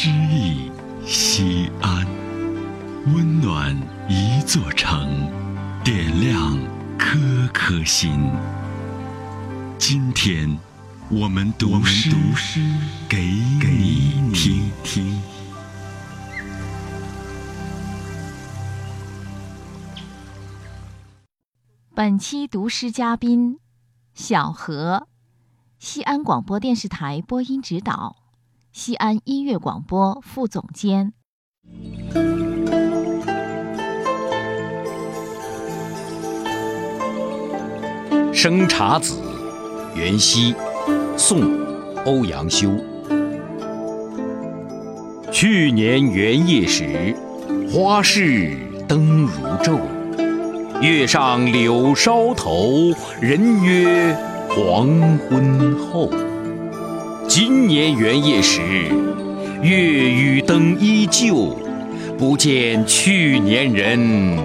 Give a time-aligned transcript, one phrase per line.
[0.00, 0.70] 诗意
[1.04, 2.06] 西安，
[3.06, 3.76] 温暖
[4.08, 5.28] 一座城，
[5.82, 6.56] 点亮
[6.96, 7.18] 颗
[7.52, 8.30] 颗心。
[9.76, 10.56] 今天，
[11.10, 12.12] 我们读诗
[13.08, 15.20] 给你听听。
[21.92, 23.58] 本期读诗嘉宾：
[24.14, 25.08] 小何，
[25.80, 28.14] 西安广播电视台播音指导，
[28.72, 31.12] 西安音乐广播副总监。
[38.32, 39.20] 生查子，
[39.96, 40.54] 元夕，
[41.16, 41.42] 宋，
[42.04, 42.70] 欧阳修。
[45.32, 47.16] 去年元夜时，
[47.72, 48.56] 花市
[48.86, 49.30] 灯如
[49.62, 49.80] 昼。
[50.80, 54.14] 月上柳梢头，人约
[54.50, 54.86] 黄
[55.18, 56.08] 昏后。
[57.28, 58.62] 今年元夜时，
[59.62, 61.58] 月与灯依旧，
[62.16, 64.38] 不见去年人，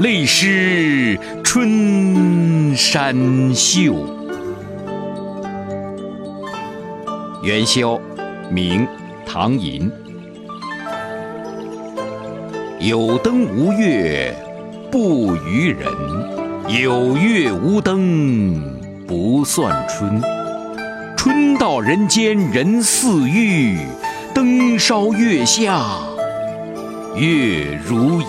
[0.00, 3.94] 泪湿春衫袖。
[7.42, 8.00] 元宵，
[8.50, 8.88] 明，
[9.26, 9.92] 唐寅。
[12.80, 14.34] 有灯无月。
[14.90, 15.90] 不娱人，
[16.82, 18.62] 有月无灯
[19.06, 20.20] 不算春。
[21.22, 23.78] 春到人间人似玉，
[24.34, 26.00] 灯烧月下
[27.14, 28.26] 月如银。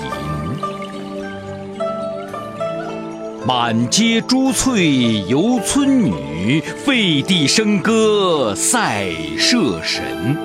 [3.48, 10.38] 满街珠翠游村女，废地笙歌赛社神。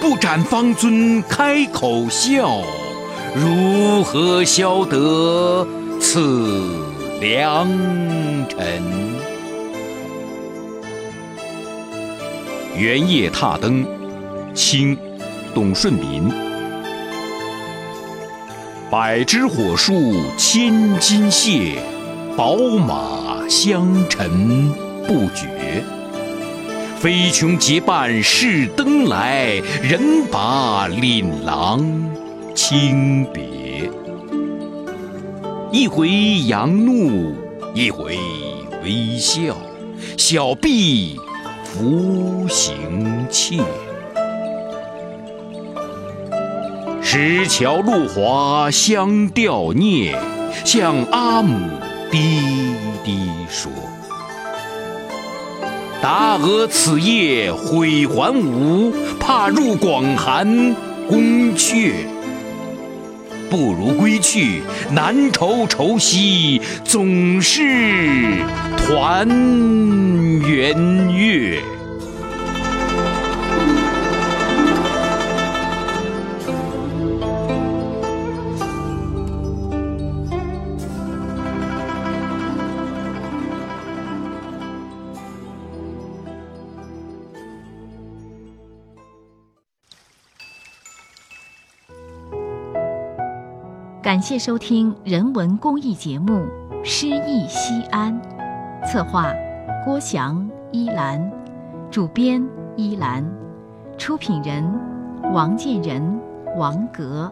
[0.00, 2.60] 不展方尊开口笑。
[3.36, 5.64] 如何消得
[6.00, 6.82] 此
[7.20, 7.68] 良
[8.48, 9.17] 辰？
[12.78, 13.84] 元夜踏灯，
[14.54, 14.96] 清，
[15.52, 16.30] 董顺民。
[18.88, 21.74] 百枝火树千金谢，
[22.36, 24.72] 宝马香尘
[25.08, 25.82] 不绝。
[27.00, 31.84] 飞琼结伴试灯来，人把琳琅。
[32.54, 33.90] 轻别，
[35.72, 36.08] 一回
[36.46, 37.34] 扬怒，
[37.74, 38.16] 一回
[38.84, 39.56] 微笑，
[40.16, 41.18] 小婢
[41.70, 43.58] 扶行妾。
[47.02, 50.18] 石桥路滑香吊孽，
[50.64, 51.58] 向阿母
[52.10, 52.18] 低
[53.04, 53.70] 低说
[56.02, 58.90] ：“达娥此夜悔还吴，
[59.20, 60.74] 怕入广寒
[61.06, 61.92] 宫阙。”
[63.50, 67.62] 不如归去，难酬愁夕，总是
[68.76, 69.26] 团
[70.46, 71.58] 圆月。
[94.08, 96.32] 感谢收听人文公益节目
[96.82, 98.18] 《诗意西安》，
[98.90, 99.30] 策划
[99.84, 101.30] 郭翔、依兰，
[101.90, 102.42] 主编
[102.74, 103.22] 依兰，
[103.98, 104.64] 出品人
[105.30, 106.18] 王建仁、
[106.56, 107.30] 王格。